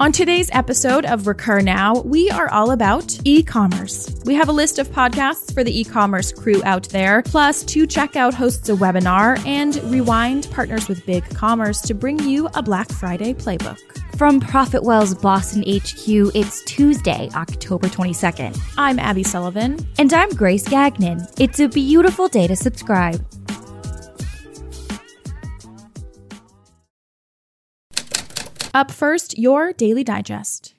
[0.00, 4.10] On today's episode of Recur Now, we are all about e commerce.
[4.24, 8.32] We have a list of podcasts for the e commerce crew out there, plus, 2Checkout
[8.32, 13.34] hosts a webinar, and Rewind partners with Big Commerce to bring you a Black Friday
[13.34, 13.78] playbook.
[14.16, 18.58] From Profitwell's Boston HQ, it's Tuesday, October 22nd.
[18.78, 19.86] I'm Abby Sullivan.
[19.98, 21.26] And I'm Grace Gagnon.
[21.38, 23.22] It's a beautiful day to subscribe.
[28.72, 30.74] Up first, your Daily Digest.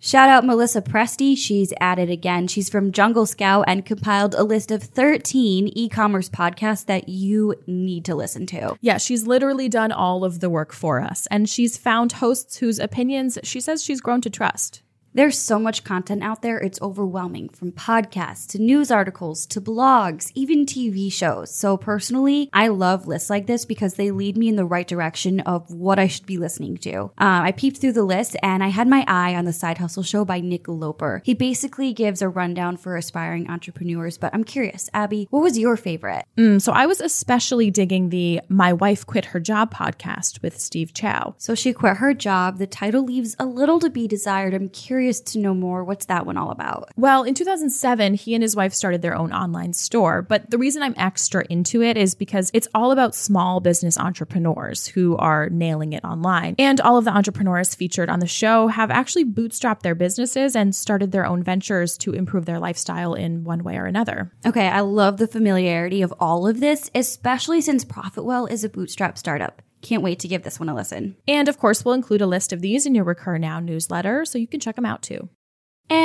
[0.00, 1.36] Shout out Melissa Presti.
[1.36, 2.48] She's at it again.
[2.48, 7.54] She's from Jungle Scout and compiled a list of 13 e commerce podcasts that you
[7.66, 8.76] need to listen to.
[8.80, 12.80] Yeah, she's literally done all of the work for us, and she's found hosts whose
[12.80, 14.81] opinions she says she's grown to trust.
[15.14, 20.32] There's so much content out there, it's overwhelming from podcasts to news articles to blogs,
[20.34, 21.54] even TV shows.
[21.54, 25.40] So, personally, I love lists like this because they lead me in the right direction
[25.40, 27.04] of what I should be listening to.
[27.18, 30.02] Uh, I peeped through the list and I had my eye on the Side Hustle
[30.02, 31.20] Show by Nick Loper.
[31.26, 35.76] He basically gives a rundown for aspiring entrepreneurs, but I'm curious, Abby, what was your
[35.76, 36.24] favorite?
[36.38, 40.94] Mm, so, I was especially digging the My Wife Quit Her Job podcast with Steve
[40.94, 41.34] Chou.
[41.36, 42.56] So, she quit her job.
[42.56, 44.54] The title leaves a little to be desired.
[44.54, 45.82] I'm curious curious to know more.
[45.82, 46.90] What's that one all about?
[46.96, 50.22] Well, in 2007, he and his wife started their own online store.
[50.22, 54.86] But the reason I'm extra into it is because it's all about small business entrepreneurs
[54.86, 56.54] who are nailing it online.
[56.56, 60.72] And all of the entrepreneurs featured on the show have actually bootstrapped their businesses and
[60.72, 64.30] started their own ventures to improve their lifestyle in one way or another.
[64.46, 69.18] Okay, I love the familiarity of all of this, especially since Profitwell is a bootstrap
[69.18, 69.62] startup.
[69.82, 71.16] Can't wait to give this one a listen.
[71.28, 74.38] And of course, we'll include a list of these in your Recur Now newsletter so
[74.38, 75.28] you can check them out too.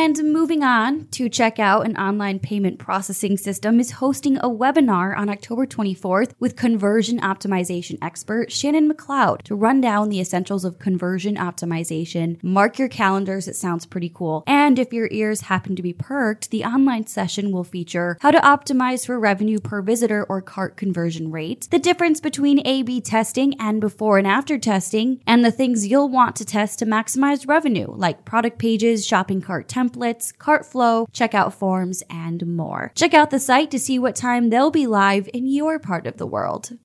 [0.07, 5.65] And moving on 2Checkout an online payment processing system is hosting a webinar on October
[5.65, 12.41] 24th with conversion optimization expert Shannon McLeod to run down the essentials of conversion optimization.
[12.41, 14.43] Mark your calendars, it sounds pretty cool.
[14.47, 18.39] And if your ears happen to be perked, the online session will feature how to
[18.39, 23.59] optimize for revenue per visitor or cart conversion rate, the difference between A B testing
[23.59, 27.87] and before and after testing, and the things you'll want to test to maximize revenue,
[27.89, 32.91] like product pages, shopping cart templates, cart flow, checkout forms, and more.
[32.95, 36.17] Check out the site to see what time they'll be live in your part of
[36.17, 36.77] the world.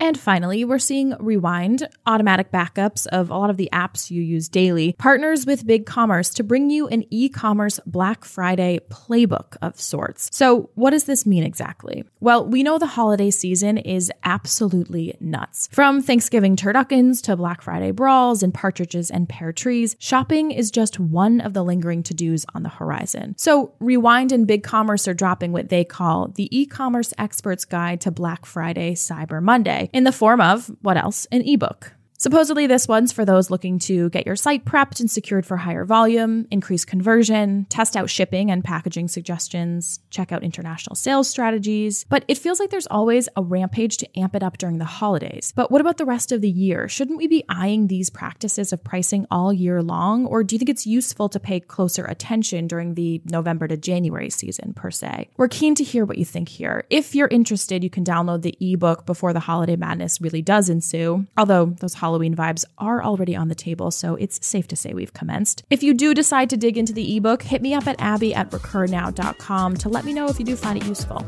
[0.00, 4.48] And finally, we're seeing Rewind, automatic backups of a lot of the apps you use
[4.48, 9.80] daily, partners with Big Commerce to bring you an e commerce Black Friday playbook of
[9.80, 10.30] sorts.
[10.32, 12.04] So, what does this mean exactly?
[12.20, 15.68] Well, we know the holiday season is absolutely nuts.
[15.72, 21.00] From Thanksgiving turduckens to Black Friday brawls and partridges and pear trees, shopping is just
[21.00, 23.34] one of the lingering to dos on the horizon.
[23.36, 28.00] So, Rewind and Big Commerce are dropping what they call the e commerce expert's guide
[28.02, 31.92] to Black Friday Cyber Monday in the form of, what else, an ebook.
[32.20, 35.84] Supposedly, this one's for those looking to get your site prepped and secured for higher
[35.84, 42.04] volume, increase conversion, test out shipping and packaging suggestions, check out international sales strategies.
[42.08, 45.52] But it feels like there's always a rampage to amp it up during the holidays.
[45.54, 46.88] But what about the rest of the year?
[46.88, 50.26] Shouldn't we be eyeing these practices of pricing all year long?
[50.26, 54.30] Or do you think it's useful to pay closer attention during the November to January
[54.30, 55.28] season, per se?
[55.36, 56.84] We're keen to hear what you think here.
[56.90, 61.24] If you're interested, you can download the ebook before the holiday madness really does ensue,
[61.36, 65.12] although those Halloween vibes are already on the table, so it's safe to say we've
[65.12, 65.62] commenced.
[65.68, 68.50] If you do decide to dig into the ebook, hit me up at abby at
[68.50, 71.22] recurnow.com to let me know if you do find it useful.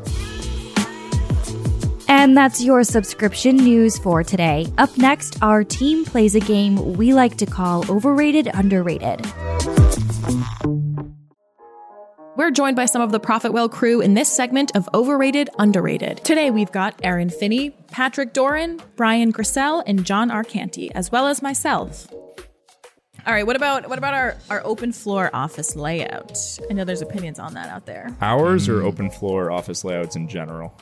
[2.09, 4.69] And that's your subscription news for today.
[4.79, 9.21] Up next, our team plays a game we like to call Overrated Underrated.
[12.41, 16.25] We're joined by some of the Profitwell crew in this segment of Overrated Underrated.
[16.25, 21.43] Today we've got Aaron Finney, Patrick Doran, Brian Grissell, and John Arcanti, as well as
[21.43, 22.11] myself.
[23.27, 26.39] All right, what about what about our, our open floor office layout?
[26.71, 28.17] I know there's opinions on that out there.
[28.23, 30.75] Ours or open floor office layouts in general?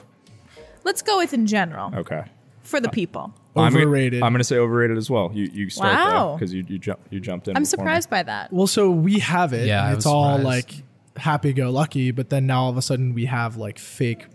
[0.85, 2.23] Let's go with in general Okay.
[2.63, 3.35] for the people.
[3.57, 4.23] I'm Overrated.
[4.23, 5.33] I'm going to say overrated as well.
[5.35, 6.37] You you start Wow.
[6.37, 7.57] because you you, jump, you jumped in.
[7.57, 7.83] I'm before me.
[7.83, 8.53] surprised by that.
[8.53, 9.67] well, so we have it.
[9.67, 10.45] Yeah, and I it's was all surprised.
[10.71, 10.85] like
[11.19, 14.27] happy go lucky, but then now all of a sudden we have like fake,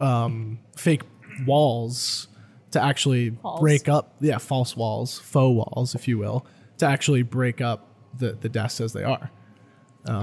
[0.00, 1.02] um, fake
[1.46, 2.28] walls
[2.72, 3.60] to actually Walls.
[3.60, 4.14] break up.
[4.20, 6.46] Yeah, false walls, faux walls, if you will,
[6.78, 7.88] to actually break up
[8.18, 9.30] the the desks as they are.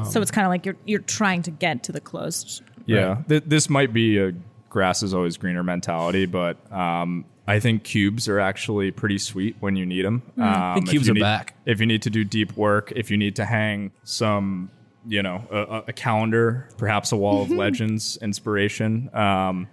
[0.09, 2.61] so it's kind of like you're you're trying to get to the closed.
[2.85, 4.33] Yeah, Th- this might be a
[4.69, 9.75] grass is always greener mentality, but um, I think cubes are actually pretty sweet when
[9.75, 10.21] you need them.
[10.37, 11.55] Um, if cubes are need- back.
[11.65, 14.69] If you need to do deep work, if you need to hang some,
[15.07, 19.09] you know, a, a- calendar, perhaps a wall of legends inspiration.
[19.13, 19.67] Um,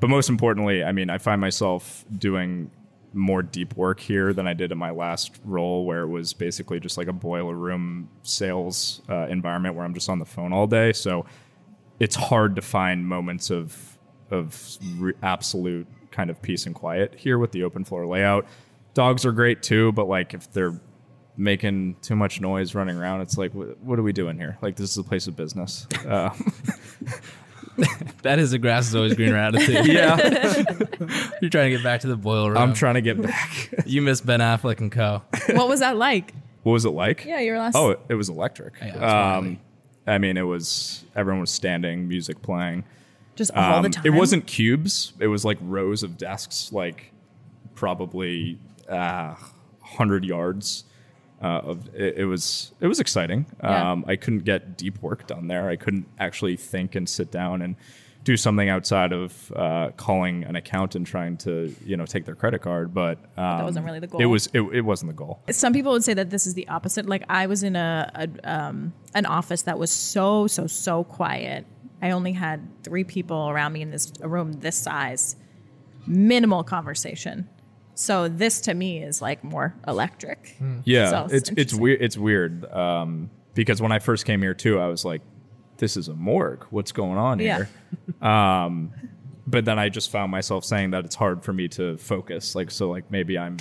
[0.00, 2.70] but most importantly, I mean, I find myself doing
[3.14, 6.80] more deep work here than I did in my last role, where it was basically
[6.80, 10.66] just like a boiler room sales uh, environment where I'm just on the phone all
[10.66, 10.92] day.
[10.92, 11.24] So
[11.98, 13.98] it's hard to find moments of
[14.30, 18.46] of re- absolute kind of peace and quiet here with the open floor layout.
[18.92, 20.78] Dogs are great too, but like if they're
[21.36, 24.56] making too much noise running around, it's like, what, what are we doing here?
[24.62, 25.86] Like this is a place of business.
[26.06, 26.30] Uh,
[28.22, 29.86] That is the grass is always greener attitude.
[29.92, 30.16] yeah,
[31.42, 32.56] You're trying to get back to the boiler room.
[32.58, 33.70] I'm trying to get back.
[33.84, 35.22] You miss Ben Affleck and Co.
[35.50, 36.32] what was that like?
[36.62, 37.26] What was it like?
[37.26, 37.76] Yeah, your last.
[37.76, 38.74] Oh, it, it was electric.
[38.80, 39.58] Yeah, it's um.
[40.06, 42.84] I mean, it was everyone was standing, music playing.
[43.34, 44.06] just all the Um, time.
[44.06, 45.12] It wasn't cubes.
[45.20, 47.12] It was like rows of desks, like
[47.74, 48.58] probably
[48.88, 49.34] uh,
[49.82, 50.84] hundred yards.
[51.40, 53.46] Uh, it, it was it was exciting.
[53.62, 53.92] Yeah.
[53.92, 55.68] Um, I couldn't get deep work done there.
[55.68, 57.76] I couldn't actually think and sit down and
[58.26, 62.34] do something outside of uh, calling an account and trying to you know take their
[62.34, 62.92] credit card.
[62.92, 65.40] But um, wasn't really the goal It was it, it wasn't the goal.
[65.50, 67.06] Some people would say that this is the opposite.
[67.06, 71.66] Like I was in a, a um, an office that was so so so quiet.
[72.02, 75.36] I only had three people around me in this a room this size,
[76.06, 77.48] minimal conversation.
[77.98, 80.56] So this to me is like more electric.
[80.84, 81.80] Yeah, So it's it's interesting.
[81.80, 82.02] weird.
[82.02, 85.22] It's weird um, because when I first came here too, I was like,
[85.78, 86.64] "This is a morgue.
[86.70, 87.64] What's going on Yeah.
[88.20, 88.92] here?" um,
[89.46, 92.54] but then I just found myself saying that it's hard for me to focus.
[92.54, 93.56] Like, so like maybe I'm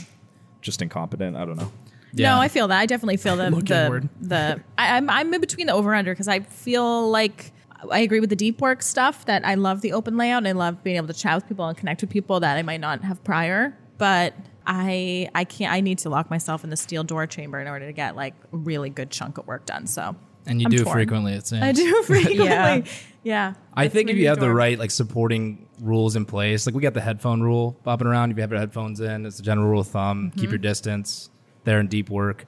[0.62, 1.38] just incompetent.
[1.38, 1.72] I don't know.
[2.14, 2.36] Yeah.
[2.36, 2.80] No, I feel that.
[2.80, 4.10] I definitely feel the the inward.
[4.20, 4.62] the.
[4.78, 7.54] I, I'm I'm in between the over under because I feel like
[7.90, 9.26] I agree with the deep work stuff.
[9.28, 11.66] That I love the open layout and I love being able to chat with people
[11.68, 13.78] and connect with people that I might not have prior.
[13.97, 14.33] But
[14.68, 15.71] I I can't.
[15.74, 18.33] I need to lock myself in the steel door chamber in order to get like
[18.51, 19.88] a really good chunk of work done.
[19.88, 20.15] So
[20.47, 20.94] and you I'm do torn.
[20.95, 21.63] frequently, it seems.
[21.63, 22.45] I do frequently.
[22.45, 22.81] Yeah.
[23.24, 23.53] yeah.
[23.74, 26.81] I think if you me have the right like supporting rules in place, like we
[26.81, 28.31] got the headphone rule bopping around.
[28.31, 30.31] If you have your headphones in, it's a general rule of thumb.
[30.31, 30.50] Keep Mm-hmm.
[30.51, 31.30] your distance.
[31.63, 32.45] There in deep work,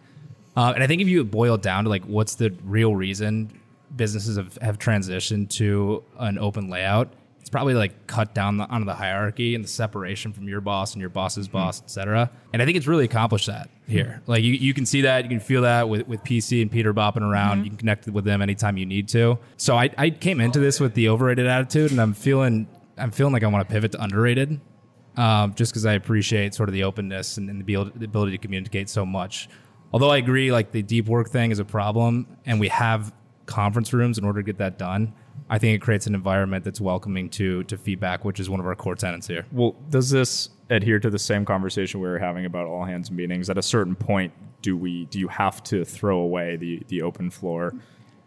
[0.55, 3.49] uh, and I think if you boil it down to like what's the real reason
[3.95, 7.11] businesses have, have transitioned to an open layout,
[7.47, 10.91] it's probably like cut down the, onto the hierarchy and the separation from your boss
[10.93, 11.53] and your boss's hmm.
[11.53, 12.29] boss, et cetera.
[12.51, 14.21] And I think it's really accomplished that here.
[14.25, 14.31] Hmm.
[14.31, 16.93] Like you, you can see that, you can feel that with, with PC and Peter
[16.93, 17.59] bopping around.
[17.59, 17.63] Hmm.
[17.63, 19.39] You can connect with them anytime you need to.
[19.55, 22.67] So I, I came into this with the overrated attitude, and I'm feeling
[22.97, 24.59] I'm feeling like I want to pivot to underrated,
[25.15, 28.33] um, just because I appreciate sort of the openness and, and the, abil- the ability
[28.33, 29.47] to communicate so much.
[29.93, 33.13] Although I agree, like the deep work thing is a problem, and we have
[33.45, 35.13] conference rooms in order to get that done.
[35.49, 38.65] I think it creates an environment that's welcoming to to feedback, which is one of
[38.65, 39.45] our core tenets here.
[39.51, 43.49] Well, does this adhere to the same conversation we were having about all hands meetings?
[43.49, 47.29] At a certain point, do we do you have to throw away the the open
[47.29, 47.73] floor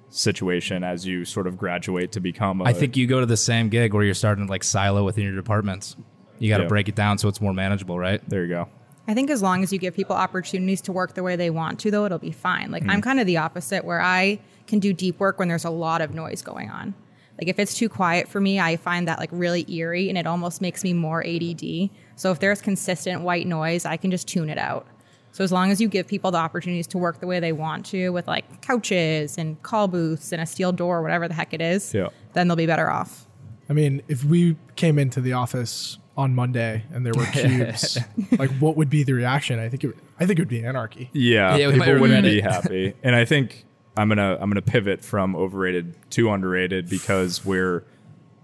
[0.08, 2.62] situation as you sort of graduate to become?
[2.62, 5.04] I I think you go to the same gig where you're starting to like silo
[5.04, 5.96] within your departments.
[6.38, 6.68] You got to Yeah.
[6.68, 8.20] break it down so it's more manageable, right?
[8.28, 8.68] there you go.
[9.08, 11.80] I think as long as you give people opportunities to work the way they want
[11.80, 12.70] to, though, it'll be fine.
[12.70, 12.90] Like hmm.
[12.90, 16.00] I'm kind of the opposite, where I can do deep work when there's a lot
[16.00, 16.94] of noise going on.
[17.40, 20.26] Like if it's too quiet for me, I find that like really eerie, and it
[20.26, 21.88] almost makes me more ADD.
[22.16, 24.86] So if there's consistent white noise, I can just tune it out.
[25.32, 27.86] So as long as you give people the opportunities to work the way they want
[27.86, 31.60] to, with like couches and call booths and a steel door, whatever the heck it
[31.62, 32.08] is, Yeah.
[32.34, 33.26] then they'll be better off.
[33.68, 37.96] I mean, if we came into the office on Monday and there were cubes,
[38.38, 39.60] like what would be the reaction?
[39.60, 41.08] I think it, I think it would be anarchy.
[41.12, 42.94] Yeah, Yeah, people wouldn't be happy.
[43.04, 43.64] And I think
[43.96, 47.80] I'm gonna I'm gonna pivot from overrated to underrated because we're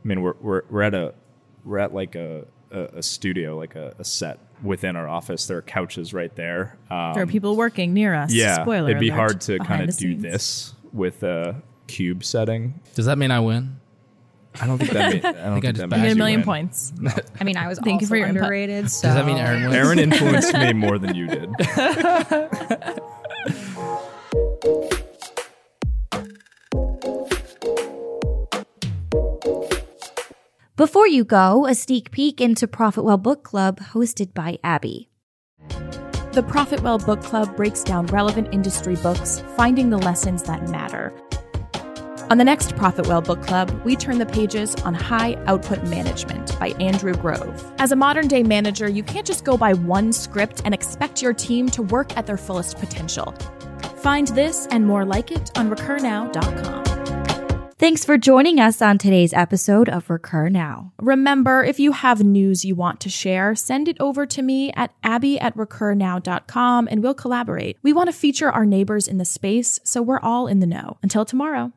[0.05, 1.15] I mean we're we're, we're at a
[1.65, 5.47] we're at like a a, a studio like a, a set within our office.
[5.47, 6.77] There are couches right there.
[6.91, 8.33] Um, There are people working near us.
[8.33, 10.23] yeah, Spoiler it'd be alert, hard to kind of do scenes.
[10.23, 12.81] this with a cube setting.
[12.95, 13.77] Does that mean I win?
[14.61, 15.13] I don't think that.
[15.13, 16.45] Mean, I don't I think, just that You means get a million win.
[16.47, 16.93] points.
[17.39, 18.91] I mean, I was Thank you also for your underrated.
[18.91, 19.75] So Does that mean Aaron wins?
[19.75, 21.51] Aaron influenced me more than you did.
[30.77, 35.09] Before you go, a sneak peek into Profitwell Book Club hosted by Abby.
[36.33, 41.15] The Profitwell Book Club breaks down relevant industry books, finding the lessons that matter.
[42.29, 46.73] On the next Profitwell Book Club, we turn the pages on High Output Management by
[46.73, 47.73] Andrew Grove.
[47.79, 51.33] As a modern day manager, you can't just go by one script and expect your
[51.33, 53.33] team to work at their fullest potential.
[53.97, 56.86] Find this and more like it on recurnow.com.
[57.79, 60.95] Thanks for joining us on today's episode of Recur Now.
[60.99, 64.95] Remember, if you have news you want to share, send it over to me at
[65.03, 67.77] abby at recurnow.com and we'll collaborate.
[67.83, 70.97] We want to feature our neighbors in the space, so we're all in the know.
[71.03, 71.71] Until tomorrow.